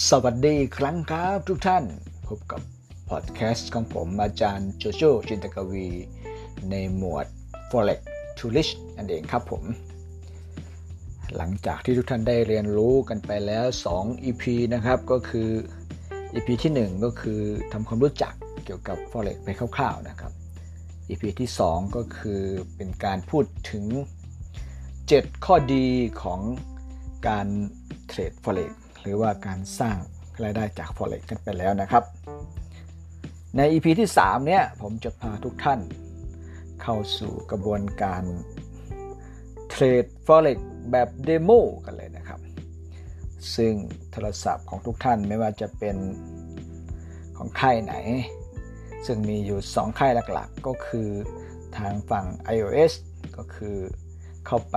[0.00, 1.84] สวัสดีครั้งครับทุกท่าน
[2.26, 2.60] พบกับ
[3.08, 5.88] พอดแคสต์ของผมอาจารย์โจโจจินตกวี
[6.70, 7.26] ในหมวด
[7.70, 8.00] Forex
[8.38, 9.64] to Rich นั่นเองครับผม
[11.36, 13.64] หลังจากที่ทุกท่านได้เรียนรู้กันไปแล้ว
[13.96, 14.42] 2 EP
[14.74, 15.50] นะครับ ก็คือ
[16.34, 17.40] EP ที่ 1 ก็คือ
[17.72, 18.34] ทำความรู้จัก
[18.64, 20.32] เกี่ยวกับ Forex ไปคร่าวๆนะครับ
[21.08, 22.42] EP ที่ 2 ก็คือ
[22.76, 23.84] เป็นการพูดถึง
[24.66, 25.86] 7 ข้อดี
[26.22, 26.40] ของ
[27.28, 27.46] การ
[28.06, 29.96] เทรด Forex หรือว่าการสร้าง
[30.44, 32.04] รายได้จาก Forex กันไปแล้วนะครับ
[33.56, 35.80] ใน EP ที่ 3 เนี่ย ผมจะพาทุกท่าน
[36.82, 38.22] เข้าสู่กระบวนการ
[39.68, 40.58] เทรด Forex
[40.90, 41.50] แบบเดโม
[41.84, 42.40] กันเลยนะครับ
[43.56, 43.74] ซึ่ง
[44.12, 45.96] โทรศัพท์ของทุกท่านไม่ว่าจะเป็น
[47.36, 47.94] ของค่ายไหน
[49.06, 51.08] ซึ่งมีอยู่ 2 ค่ายหลักๆ ก็คือ
[51.76, 52.92] ทางฝั่ง iOS
[53.36, 53.76] ก็คือ
[54.46, 54.76] เข้าไป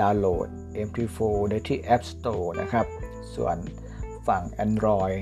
[0.00, 0.48] ดาวน์โหลด
[0.88, 1.18] MP4
[1.50, 2.86] ได้ที่ App Store นะครับ
[3.34, 3.56] ส่วน
[4.26, 5.18] ฝั่ง Android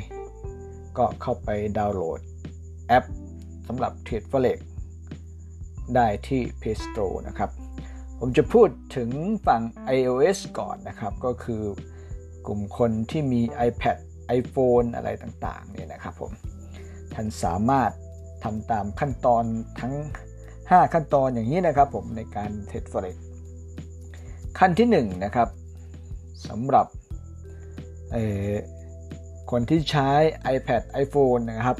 [0.98, 2.20] ก็เข้าไปดาวน์โหลด
[2.88, 3.04] แอป
[3.66, 4.58] สำหรับ Trade Forex
[5.94, 7.50] ได้ที่ Play Store นะครับ
[8.20, 9.10] ผมจะพูดถึง
[9.46, 9.62] ฝั่ง
[9.98, 11.62] iOS ก่อนนะครับ ก็คือ
[12.46, 13.96] กลุ่มคนที่มี iPad
[14.38, 16.32] iPhone อะไรต่างๆเนี่ยนะครับผม
[17.14, 17.90] ท่านสามารถ
[18.44, 19.44] ทำตามขั้นตอน
[19.80, 19.94] ทั้ง
[20.44, 23.16] 5 ขั้นตอนอย่างนี้นะครับผมในการเทรด Forex
[24.58, 25.48] ขั้นที่1นนะครับ
[26.48, 26.86] สำหรับ
[29.50, 30.10] คนที่ใช้
[30.54, 31.78] iPad iPhone นะครับ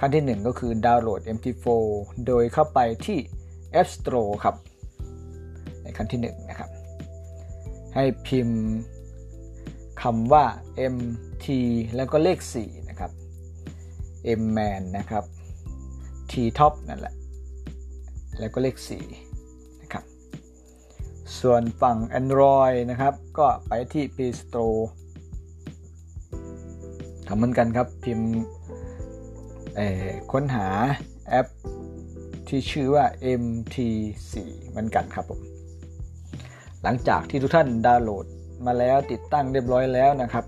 [0.00, 1.66] ขั้นที่ 1 ก็คือดาวน์โหลด MT4
[2.26, 3.18] โดยเข้าไปที่
[3.80, 4.56] App Store ครับ
[5.82, 6.70] ในขั้นที่ 1 นะครับ
[7.94, 8.62] ให้พิมพ์
[10.02, 10.44] คำว่า
[10.94, 11.46] MT
[11.96, 13.10] แล้วก็เลข 4 นะครับ
[14.40, 15.24] M man นะครับ
[16.30, 17.14] T top นั่นแหละ
[18.38, 19.27] แล้วก็เลข 4
[21.40, 24.80] ส่วนฝั่ง Android นะครับ ก็ไปที่ Play Store
[27.26, 28.32] ทำเหมือนกันครับ พิมพ์
[30.32, 30.68] ค้นหา
[31.28, 31.46] แอป
[32.48, 33.04] ที่ชื่อว่า
[33.42, 34.32] MT4
[34.68, 35.40] เหมือนกันครับผม
[36.82, 38.26] หลังจากที่ทุกท่านดาวน์โหลด
[38.66, 40.44] มาแล้วติดตั้งเรียบร้อยแล้วนะครับ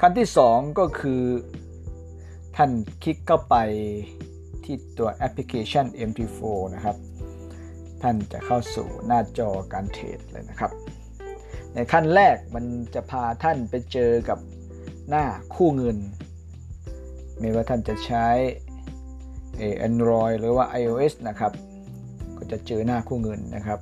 [0.00, 1.22] ขั้นที่ 2 ก็คือ
[2.56, 2.70] ท่าน
[3.02, 3.56] คลิกเข้าไป
[4.64, 6.40] ที่ตัวแอปพลิเคชัน MT4
[6.74, 6.96] นะครับ
[8.02, 10.72] ท่านจะเข้าสู่หน้าจอการเทรดเลยนะครับ
[11.74, 12.64] ในขั้นแรกมัน
[12.94, 14.38] จะพาท่านไปเจอกับ
[15.08, 15.24] หน้า
[15.54, 15.98] คู่เงิน
[17.38, 18.26] ไม่ว่าท่านจะใช้
[19.88, 21.52] Android หรือว่า iOS นะครับ
[22.36, 23.78] ก็จะเจอหน้าคู่เงินนะครับ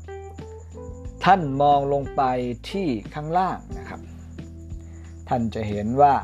[1.24, 2.22] ท่านมองลงไป
[2.70, 4.00] ที่ข้างล่างนะครับ
[5.28, 6.14] ท่านจะเห็นว่า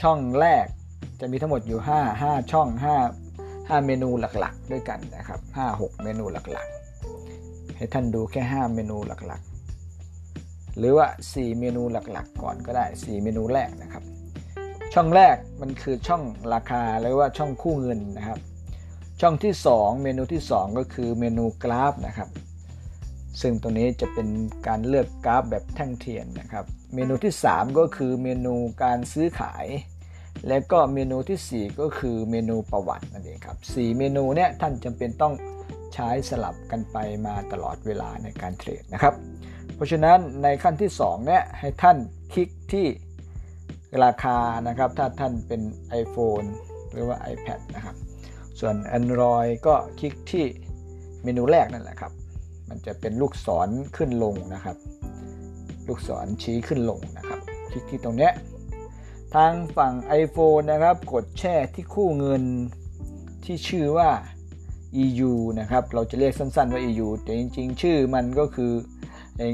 [0.00, 0.66] ช่องแรก
[1.20, 2.68] จะมีทั้งหมดอยู่ 5 5 ช่อง
[3.02, 3.23] 5
[3.68, 14.04] 5 เมนูหลักๆ ด้วยกันนะครับ 5-6 เมนูหลักๆ ให้ท่านดูแค่ 5 เมนูหลักๆ หรือว่า 4 เมนูหลักๆ ก่อนก็ได้ 4 เมนูแรกนะครับ
[14.94, 16.22] ช่องแรกมันคือช่อง
[16.54, 18.38] ราคาหรือว่าช่องคู่เงินนะครับ
[19.20, 22.28] ช่องที่ 2 เมนูที่ 2 ก็คือเมนูกราฟนะครับ
[23.40, 24.28] ซึ่งตรงนี้จะเป็น
[24.66, 26.64] การเลือกกราฟแบบแท่งเทียนนะครับ
[26.94, 29.66] เมนูที่ 3 ก็คือเมนูการซื้อขาย
[30.48, 35.34] และก็เมนูที่ 4 ก็คือเมนูประวัตินั่นเองครับ4เมนูเนี้ยท่านจำเป็นต้อง
[35.94, 36.96] ใช้สลับกันไป
[37.26, 39.14] มาตลอดเวลาในการเทรดนะครับ
[39.74, 41.96] เพราะฉะนั้นในขั้นที่2เนี่ยให้ท่าน
[42.32, 42.86] คลิกที่
[44.04, 45.60] ราคานะครับ ถ้าท่านเป็น
[46.02, 46.46] iPhone
[46.92, 47.96] หรือว่า iPad นะครับ
[48.60, 50.44] ส่วน Android ก็คลิกที่
[51.24, 52.12] เมนูแรกนั่นแหละครับ
[52.68, 54.76] มันจะเป็นลูกศรขึ้นลงนะครับ
[55.88, 57.40] ลูกศรชี้ขึ้นลงนะครับ
[57.70, 58.32] คลิกที่ตรงเนี้ย
[59.34, 62.42] ทางฝั่ง iPhone นะครับ กดแช่ที่คู่เงิน
[63.44, 64.10] ที่ชื่อว่า
[65.04, 68.72] EU นะครับ เราจะเรียกสั้นๆว่า EU แต่จริงๆ ชื่อมันก็คือ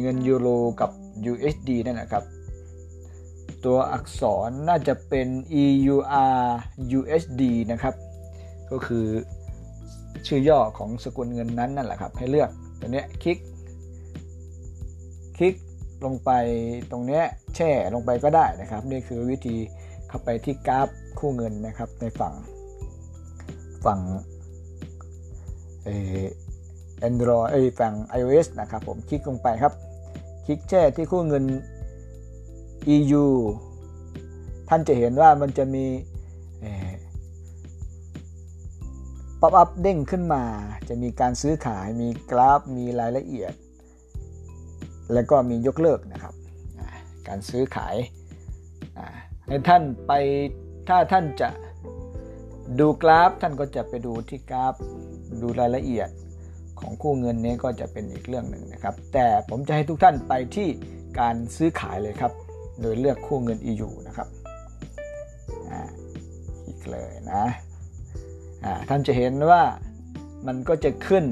[0.02, 0.48] เงินยูโร
[0.80, 0.91] กับ
[1.32, 2.24] USD นั่นนะครับ
[3.64, 5.28] ตัวอักษรน่าจะเป็น
[5.64, 6.38] EUR
[6.98, 7.42] USD
[7.72, 7.94] นะครับ
[8.70, 9.06] ก็คือ
[10.26, 12.50] ชื่อย่อของสกุลเงินนั้นนั่นแหละครับ ให้เลือก
[12.80, 13.38] ตัวนี้คลิก
[15.36, 15.54] คลิก
[16.04, 16.30] ลงไป
[16.91, 17.22] ตรงนี้
[17.56, 19.56] แช่ลงไปก็ได้นะครับ นี่คือวิธี
[20.08, 20.88] เข้าไปที่กราฟ
[21.18, 22.34] คู่เงินนะครับในฝั่ง
[23.84, 24.00] ฝั่ง
[25.84, 25.88] เอ
[27.08, 29.72] Android เอ้ฝั่ง iOS นะครับผมคลิกลงไปครับ
[30.47, 31.44] คลิกแช่ที่คู่เงิน
[32.94, 33.26] EU
[34.68, 35.84] ท่านจะเห็นว่ามันจะมี
[39.41, 40.44] pop-up เด้งขึ้นมา
[40.88, 43.52] จะมีการซื้อขายมีกราฟมีรายละเอียด
[45.12, 46.34] แล้วก็มียกเลิกนะครับ
[47.28, 47.97] การซื้อขาย
[49.47, 50.12] ให้ท่านไป
[50.89, 51.48] ถ้าท่านจะ
[52.80, 54.74] ดูกราฟ ท่านก็จะไปดูที่กราฟ
[55.42, 56.09] ดูรายละเอียด
[56.80, 60.68] ของคู่เงินนี้ก็จะเป็นอีกเรื่องหนึ่งนะครับ แต่ผมจะให้ทุกท่านไปที่
[61.21, 62.33] การซื้อขายเลยครับ
[62.80, 64.28] โดยเลือกคู่เงิน EU นะครับ
[66.66, 67.45] อีกเลยนะ
[68.89, 69.62] ท่านจะเห็นว่า
[70.47, 71.24] มันก็จะขึ้น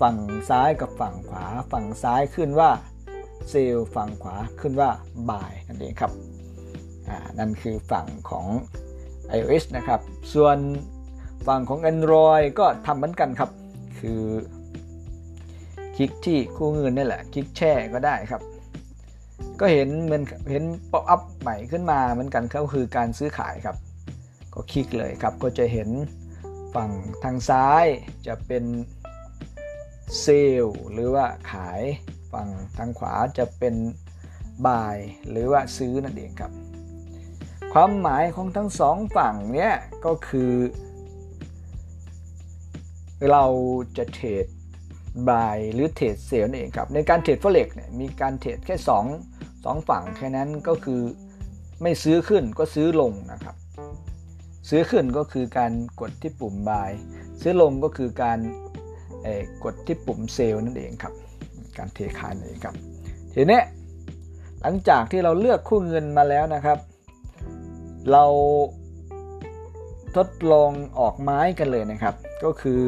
[0.00, 0.16] ฝั่ง
[0.50, 2.70] ซ้ายกับฝั่งขวา ฝั่งซ้ายขึ้นว่า
[3.50, 4.90] เซลล์ฝั่งขวาขึ้นว่า
[5.30, 6.12] บายนั่นเองครับ
[7.38, 8.46] นั่นคือฝั่งของ
[9.36, 10.00] iOS นะครับ
[10.34, 10.58] ส่วน
[11.46, 13.50] ฝั่งของ Android ก็ทำเหมือนกันครับ
[13.98, 14.22] คือ
[15.96, 18.42] คลิกที่คู่เงินนี่แหละ คลิกแช่ก็ได้ครับ
[19.60, 23.76] ก็เห็นเหมือนเห็นป๊อปอัพใหม่ขึ้นมาเหมือนกันก็คือการซื้อขายครับ
[24.54, 25.88] ก็คลิกเลยครับ ก็จะเห็น
[26.74, 26.90] ฝั่ง
[27.24, 27.84] ทางซ้าย
[28.26, 28.64] จะเป็น
[30.20, 30.26] เซ
[30.64, 31.82] ลหรือว่าขาย
[32.32, 33.74] ฝั่งทางขวาจะเป็น
[34.66, 34.96] บาย
[35.30, 36.52] หรือว่าซื้อนั่นเองครับ
[37.72, 39.72] ความหมายของทั้งสองฝั่งเนี้ย
[40.04, 40.52] ก็คือ
[43.30, 43.44] เรา
[43.96, 44.46] จะเทรด
[45.30, 48.76] บายหรือเทรดเซลนั่นเองครับ ในการเทรดฟอเร็กเนี่ยมีการเทรดแค่
[49.26, 51.02] 2 2ฝั่งแค่นั้นก็คือ
[51.82, 53.56] ไม่ซื้อขึ้นก็ซื้อลงนะครับ
[54.68, 56.90] ซื้อขึ้นก็คือการกดที่ปุ่มบาย
[57.40, 58.38] ซื้อลงก็คือการ
[59.64, 61.12] กดที่ปุ่มเซลล์นั่นเองครับ
[61.78, 62.74] การเทขายนั่นเองครับ
[63.34, 63.60] ทีนี้
[64.60, 66.78] หลังจากที่เราเลือกคู่เงินมาแล้วนะครับ
[68.12, 68.24] เรา
[70.16, 70.70] ทดลอง
[71.00, 72.14] ออกไม้กันเลยนะครับ
[72.44, 72.82] ก็คือ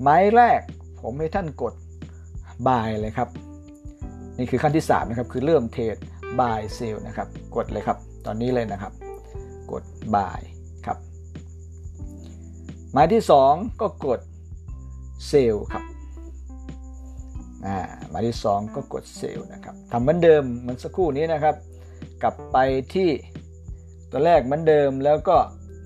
[0.00, 0.60] ไม้แรก
[1.00, 1.74] ผมให้ท่านกด
[2.68, 3.28] บายเลยครับ
[4.38, 5.96] นี่คือขั้นที่ 3 นะครับ คือเริ่มเทรด
[6.40, 8.92] บายเซลนะครับ กดเลยครับ ตอนนี้เลยนะครับ
[9.72, 9.84] กด
[10.16, 10.40] บาย
[10.86, 10.98] ครับ
[12.92, 13.22] ไม้ที่
[13.52, 14.20] 2 ก็กด
[15.26, 15.84] เซลครับ
[17.66, 17.78] อ่า
[18.08, 21.56] หมายที่ 2 ก็กดเซลนะครับทำเหมือนเดิมเหมือนสักครู่นี้นะครับ
[22.22, 22.56] กลับไป
[22.94, 23.10] ที่
[24.10, 25.36] ตัวแรกเหมือนเดิม แล้วก็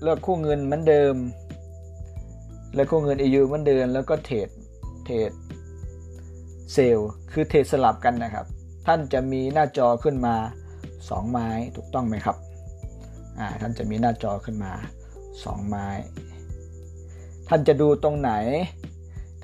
[0.01, 1.15] เลือกคู่เงินเหมือนเดิม
[2.75, 4.49] แล้วคู่เงิน EU เหมือนเดิมแล้วก็เทรด
[5.05, 5.31] เทรด
[6.73, 6.99] เซล
[7.31, 8.45] คือเทรดสลับกันนะครับ
[8.87, 10.35] ท่านจะมีหน้าจอขึ้นมา
[10.85, 12.37] 2 ไม้ถูกต้องไหมครับ
[13.39, 14.71] อ่าท่านจะมีหน้าจอขึ้นมา
[15.23, 15.87] 2 ไม้
[17.49, 18.31] ท่านจะดูตรงไหน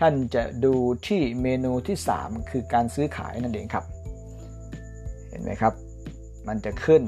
[0.05, 0.75] ท่านจะดู
[1.07, 3.85] ที่เมนูที่ 3 คือการซื้อขายนั่นเองครับ
[5.29, 5.73] เห็นไหมครับ
[6.47, 7.03] มันจะขึ้น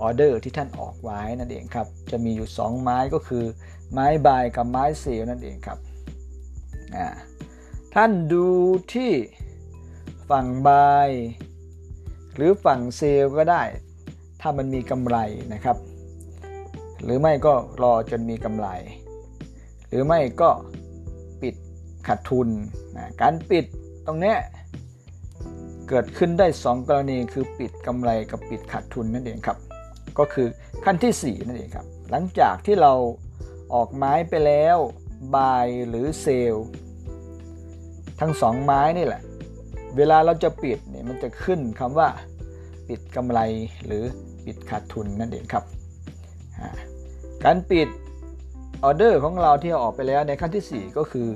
[0.00, 3.44] ออเดอร์ที่ท่านออกไว้นั่นเองครับ จะมีอยู่ 2 ไม้ก็คือ
[3.92, 5.78] ไม้บายกับไม้เซลนั่นเองครับ
[7.94, 8.46] ท่านดู
[8.94, 9.12] ที่
[10.30, 11.08] ฝั่งบาย
[12.34, 13.62] หรือฝั่งเซลก็ได้
[14.40, 15.16] ถ้ามันมีกำไร
[15.52, 15.76] นะครับ
[17.02, 18.68] หรือไม่ก็รอจนมีกำไร
[19.88, 20.50] หรือไม่ก็
[22.08, 22.48] ขาดทุน
[22.96, 23.64] นะการปิด
[24.06, 24.34] ตรงนี้
[25.88, 29.58] เกิดขึ้นได้ 2 กรณีคือปิดกำไรกับปิดขาดทุนนั่นเองครับ
[30.18, 30.48] ก็คือ
[30.84, 32.92] ขั้นที่ 4 นั่นเองครับ หลังจากที่เรา
[33.74, 34.78] ออกไม้ไปแล้ว
[35.34, 36.54] บายหรือเซล
[38.20, 39.22] ทั้ง 2 ไม้นี่แหละ
[39.96, 42.08] เวลาเราจะปิดเนี่ยมันจะขึ้นคำว่า
[42.88, 43.40] ปิดกำไร
[43.86, 44.04] หรือ
[44.44, 45.64] ปิดขาดทุนนั่นเองครับ
[47.44, 47.88] การปิด
[48.84, 51.28] ออเดอร์ของเราที่ออกไปแล้วในขั้นที่ 4 ก็คือ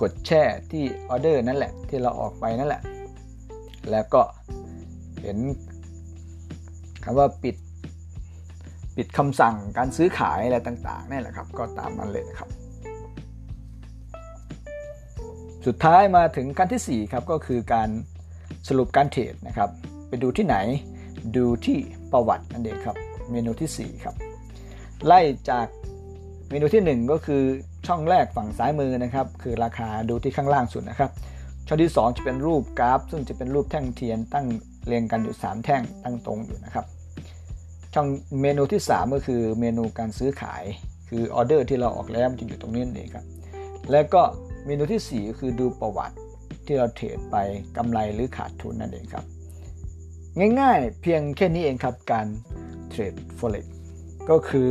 [0.00, 0.42] กดแช่
[0.72, 2.82] ที่ออเดอร์นั่นแหละที่เราออกไปนั่นแหละ
[3.90, 4.22] แล้วก็
[5.22, 5.38] เห็น
[7.04, 7.56] คำว่าปิด
[8.96, 12.48] ปิดคำสั่งการซื้อขายอะไรต่างๆนี่แหละครับ ก็ตามนั้นเลยครับ
[15.66, 17.88] สุดท้ายมาถึงขั้นที่ 4 ครับก็คือการ
[18.68, 19.70] สรุปการเทรดนะครับ
[20.08, 20.56] ไปดูที่ไหน
[21.36, 21.78] ดูที่
[22.12, 22.96] ประวัตินั่นเองครับ
[23.30, 24.14] เมนูที่ 4 ครับ
[25.06, 25.66] ไล่จาก
[26.50, 27.42] เมนูที่ 1 ก็คือ
[27.86, 31.10] ช่องแรกฝั่งซ้ายมือนะครับ คือราคาดูที่ข้างล่างสุดนะครับ
[31.66, 34.46] ช่องที่ 2 จะเป็นรูปกราฟ ซึ่งจะเป็นรูปแท่งเทียนตั้ง
[34.86, 36.84] เรียงกันอยู่ 3 แท่งตั้งตรงอยู่นะครับ
[37.94, 38.06] ช่อง
[38.42, 40.62] เมนูที่ 3 ก็คือเมนูการซื้อขาย
[41.08, 43.26] คือออเดอร์ที่เราออกแล้วมันจะอยู่ตรงนี้นั่นเองครับ
[43.90, 44.22] แล้วก็
[44.66, 46.16] เมนูที่ 4 ก็คือดูประวัติ
[46.66, 47.36] ที่เราเทรดไป
[47.76, 49.24] กำไรหรือขาดทุนนั่นเองครับ
[50.60, 52.26] ง่ายๆ เพียงแค่นี้เองครับการ
[52.90, 53.66] เทรด forex
[54.30, 54.70] ก็คือ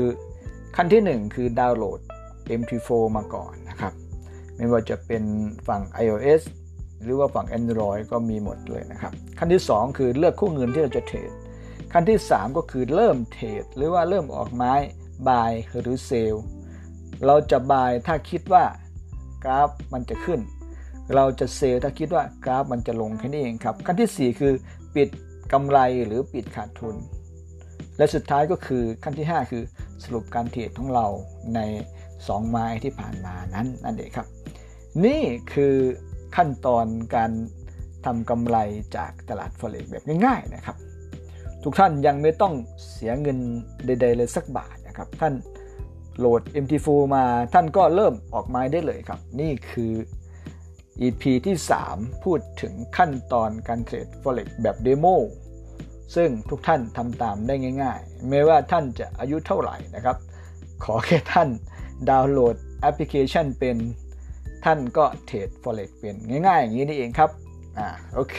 [0.75, 2.00] ขั้นที่ 1 คือดาวน์โหลด
[2.60, 3.93] MP4 มาก่อนนะครับ
[4.57, 5.24] ไม่ว่าจะเป็น
[5.67, 6.41] ฝั่ง iOS
[7.03, 11.31] หรือว่าฝั่ง Android ก็มีหมดเลยนะครับ ขั้นที่ 2 คือเลือกคู่เงินที่เราจะเทรด
[11.93, 14.74] ขั้นที่ 3 ก็คือเริ่มเทรดหรือว่าเริ่มออกไม้
[15.27, 16.36] บายหรือเซล
[17.25, 18.63] เราจะบายถ้าคิดว่า
[19.43, 20.39] กราฟมันจะขึ้น
[21.15, 24.53] เราจะเซลถ้าคิดว่ากราฟมันจะลงแค่นี้เองครับ ขั้นที่ 4 คือ
[24.95, 25.10] ปิด
[25.53, 26.95] กำไรหรือปิดขาดทุน
[27.98, 29.63] และสุดท้ายก็คือขั้นที่ 5 คือ
[30.03, 31.07] สรุปการเทรดของเรา
[31.55, 31.60] ใน
[32.27, 34.27] 2 ไม้ที่ผ่านมานั้นนั่นเองครับ
[35.05, 35.21] นี่
[35.53, 35.75] คือ
[36.35, 36.85] ขั้นตอน
[37.15, 37.31] การ
[38.05, 38.57] ทำกำไร
[38.97, 40.77] จากตลาดฟอเร็กแบบง่ายๆนะครับ
[41.63, 42.53] ทุกท่านยังไม่ต้อง
[42.91, 43.37] เสียเงิน
[43.85, 45.33] ใด ๆ เลยสักบาทนะครับ ท่าน
[46.17, 47.23] โหลด MT4 มา
[47.53, 49.93] ท่านก็เริ่มออกไม้ได้เลยครับ นี่คือ
[51.01, 51.55] EP ที่
[51.89, 55.05] 3 พูดถึงขั้นตอนการเทรด Forex แบบเดโม
[56.15, 60.17] ซึ่งทุกท่านทำตามได้ง่าย ๆ ไม่ว่าท่านจะอายุเท่าไหร่นะครับ
[60.83, 61.49] ขอแค่ท่าน
[62.10, 63.77] ดาวน์โหลดแอปพลิเคชันเป็น
[64.65, 66.15] ท่านก็เทรด Forex เป็น
[66.48, 67.29] ง่ายๆ อย่างนี้นี่เองครับ
[67.77, 68.38] อ่าโอเค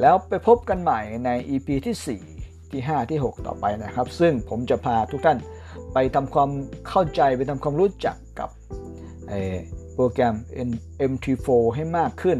[0.00, 5.38] แล้วไปพบกันใหม่ใน EP ที่ 4 ที่ 5 ที่ 6 ต่อไปนะครับ ซึ่งผมจะพาทุกท่าน
[5.94, 6.50] ไปทำความ
[6.88, 8.50] เข้าใจไปทำความรู้จักกับ
[9.94, 10.34] โปรแกรม
[11.10, 12.38] MT4 ให้มากขึ้น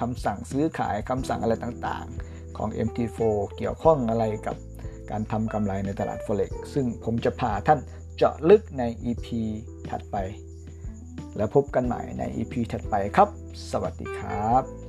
[0.00, 3.20] คำสั่งซื้อขายคำสั่งอะไรต่างๆ ของ MT4
[3.56, 4.56] เกี่ยวข้องอะไรกับ
[5.10, 7.80] การทำกำไรในตลาด Forex ซึ่งผมจะพาท่าน
[8.16, 9.26] เจาะลึกใน EP
[9.90, 10.16] ถัดไป
[11.36, 13.28] แล้วพบกันใหม่ใน EP ถัดไปครับ
[13.70, 14.85] สวัสดีครับ